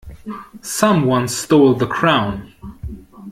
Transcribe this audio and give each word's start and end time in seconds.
Someone 0.63 1.27
stole 1.27 1.75
the 1.75 1.85
crown! 1.85 2.51